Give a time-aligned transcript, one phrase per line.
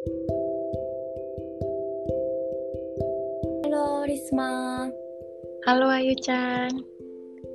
[0.00, 0.16] Halo
[4.08, 4.88] Risma.
[5.68, 6.72] Halo Ayu-chan.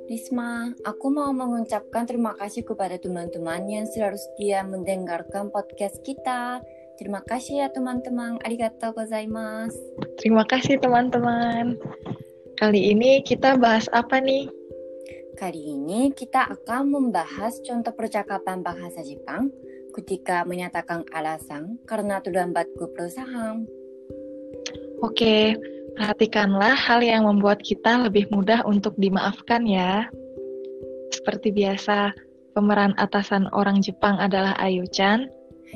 [0.06, 6.62] Risma, aku mau mengucapkan terima kasih kepada teman-teman yang selalu setia mendengarkan podcast kita.
[7.02, 8.38] Terima kasih ya teman-teman.
[8.46, 9.74] Arigatou gozaimasu.
[10.22, 11.74] Terima kasih teman-teman.
[12.62, 14.46] Kali ini kita bahas apa nih?
[15.34, 19.50] Kali ini kita akan membahas contoh percakapan bahasa Jepang
[19.96, 23.64] ketika menyatakan alasan karena terlambat ke perusahaan.
[25.00, 25.56] Oke,
[25.96, 30.08] perhatikanlah hal yang membuat kita lebih mudah untuk dimaafkan ya.
[31.12, 32.12] Seperti biasa,
[32.52, 35.28] pemeran atasan orang Jepang adalah Ayu-chan,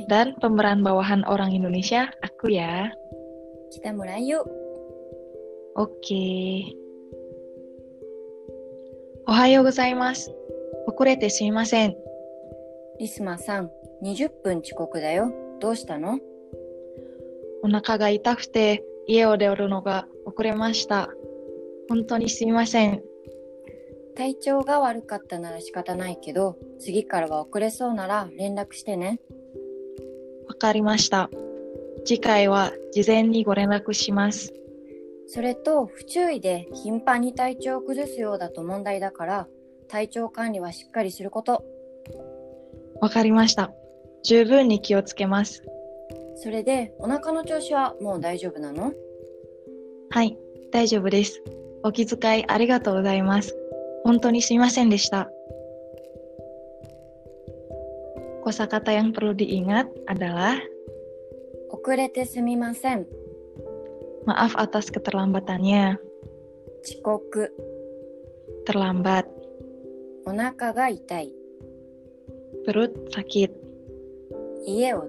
[0.09, 2.89] dan pemeran bawahan orang Indonesia aku ya.
[3.73, 4.45] Kita mulai yuk.
[5.77, 6.67] Oke.
[9.29, 10.33] Ohayo gozaimasu.
[10.91, 11.95] Okurete sumimasen.
[13.01, 13.71] リスマさん、
[14.03, 15.33] 20分遅刻だよ。
[15.59, 16.19] どうしたの？
[17.63, 21.09] お腹が痛くて家を出るのが遅れました。
[21.89, 23.03] 本当にすみません。
[24.17, 29.19] 体調が悪かったなら仕方ないけど、次からは遅れそうなら連絡してね。
[30.47, 31.31] わかりました。
[32.05, 34.53] 次回は事前にご連絡します。
[35.27, 39.49] それと、不注意で頻繁に体調を崩すようだと問題だから、
[39.89, 41.65] 体調管理はしっかりすること。
[43.01, 43.73] わかりました。
[44.23, 45.65] 十分に気をつけます。
[46.37, 48.93] それで、お腹の調子はもう大丈夫なの？
[50.11, 50.39] はい、
[50.71, 51.43] 大丈夫です。
[51.83, 53.57] お気遣いありがとうございます。
[54.05, 55.31] 本当にすみませんでした。
[58.45, 60.57] Kosakata yang perlu diingat adalah
[61.71, 63.07] 遅れてすみません。
[64.27, 65.97] maaf atas keterlambatannya,
[66.83, 67.53] 遅刻。
[68.67, 69.27] terlambat,
[70.27, 71.40] お腹が痛い。
[72.65, 73.51] perut sakit.
[74.69, 75.09] Iya, o.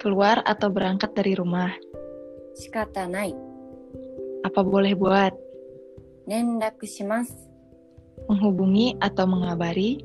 [0.00, 1.72] Keluar atau berangkat dari rumah.
[2.56, 3.32] Shikata nai.
[4.44, 5.32] Apa boleh buat?
[6.28, 6.88] Nendaku.
[8.28, 10.00] Menghubungi atau mengabari.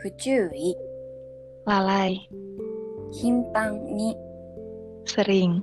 [0.00, 0.76] Fuchui.
[1.68, 2.24] Lalai.
[3.12, 4.16] Himpang ni.
[5.04, 5.60] Sering.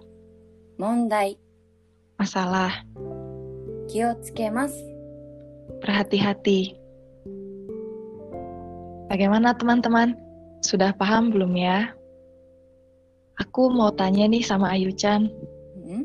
[0.78, 1.38] Mondai.
[2.22, 2.86] Masalah.
[3.90, 4.74] Kiyotsukemas.
[5.82, 6.87] Berhati-hati.
[9.08, 10.20] Bagaimana teman-teman?
[10.60, 11.96] Sudah paham belum ya?
[13.40, 15.32] Aku mau tanya nih sama Ayu-chan.
[15.88, 16.04] ん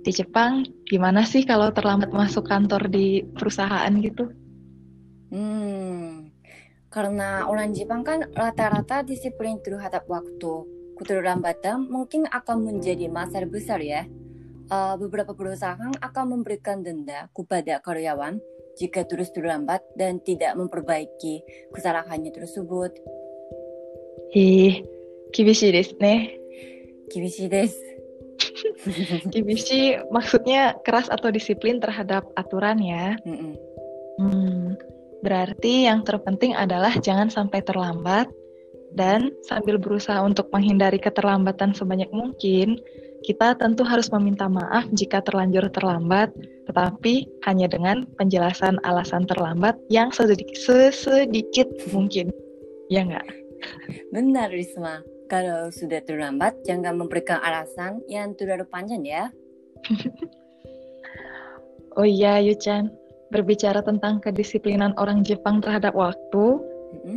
[0.00, 4.32] Di Jepang, gimana sih kalau terlambat masuk kantor di perusahaan gitu?
[5.28, 6.32] Hmm,
[6.88, 10.64] karena orang Jepang kan rata-rata disiplin terhadap waktu.
[10.96, 14.08] Keterlambatan mungkin akan menjadi masalah besar ya.
[14.72, 18.40] Uh, beberapa perusahaan akan memberikan denda kepada karyawan
[18.78, 21.42] jika terus terlambat dan tidak memperbaiki
[21.74, 22.92] kesalahannya tersebut.
[24.36, 24.86] Ih,
[25.34, 26.38] kibishi desu ne.
[27.10, 27.90] Kibishi desu.
[29.32, 33.18] kibishi maksudnya keras atau disiplin terhadap aturan ya.
[34.20, 34.76] Hmm,
[35.20, 38.28] berarti yang terpenting adalah jangan sampai terlambat
[38.94, 42.80] dan sambil berusaha untuk menghindari keterlambatan sebanyak mungkin,
[43.24, 46.32] kita tentu harus meminta maaf jika terlanjur terlambat,
[46.68, 52.32] tetapi hanya dengan penjelasan alasan terlambat yang sedikit, sesedikit mungkin.
[52.88, 53.26] Ya nggak?
[54.10, 55.04] Benar, Risma.
[55.30, 59.24] Kalau sudah terlambat, jangan memberikan alasan yang terlalu panjang ya.
[61.98, 62.86] Oh iya, Yuchan.
[63.34, 66.59] Berbicara tentang kedisiplinan orang Jepang terhadap waktu,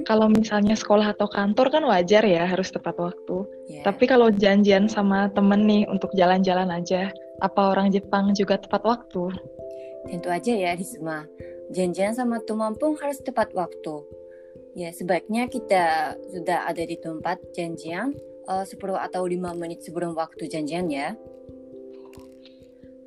[0.06, 3.48] Kalau misalnya sekolah atau kantor kan wajar ya harus tepat waktu.
[3.70, 3.82] Ya.
[3.88, 7.10] Tapi kalau janjian sama temen nih untuk jalan-jalan aja,
[7.42, 9.34] apa orang Jepang juga tepat waktu?
[10.08, 11.26] Tentu aja ya Risma.
[11.74, 14.04] Janjian sama teman pun harus tepat waktu.
[14.74, 18.14] Ya sebaiknya kita sudah ada di tempat janjian
[18.50, 21.18] eh, 10 atau 5 menit sebelum waktu janjian ya.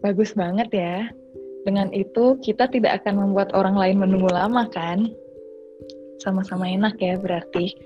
[0.03, 1.11] Bagus banget ya.
[1.67, 5.11] Dengan itu kita tidak akan membuat orang lain menunggu lama kan?
[6.23, 7.77] Sama-sama enak ya berarti,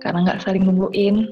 [0.00, 1.28] karena nggak saling nungguin.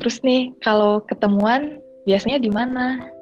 [0.00, 3.12] Terus nih, kalau ketemuan biasanya di mana?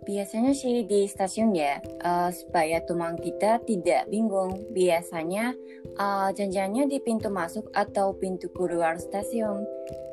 [0.00, 4.66] Biasanya sih di stasiun ya, eh, supaya teman kita tidak bingung.
[4.74, 5.54] Biasanya
[5.94, 9.62] eh, janjiannya di pintu masuk atau pintu keluar stasiun.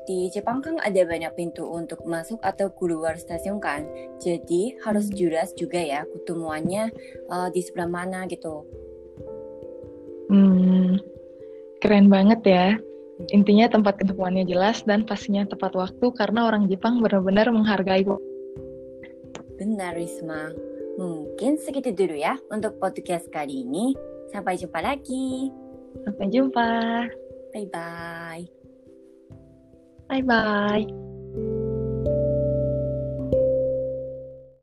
[0.08, 3.88] Di Jepang kan ada banyak pintu untuk masuk atau keluar stasiun kan.
[4.22, 5.18] Jadi harus Hmm.
[5.18, 6.92] jelas juga ya ketemuannya
[7.32, 8.68] eh, di sebelah mana gitu.
[10.28, 11.00] Hmm,
[11.80, 12.68] keren banget ya.
[13.34, 18.30] Intinya tempat ketemuannya jelas dan pastinya tepat waktu karena orang Jepang benar-benar menghargai waktu.
[19.58, 20.54] Benar Risma.
[21.02, 23.98] Mungkin segitu dulu ya untuk podcast kali ini.
[24.30, 25.50] Sampai jumpa lagi.
[26.06, 26.70] Sampai jumpa.
[27.54, 28.46] Bye bye.
[30.08, 31.07] Bye bye.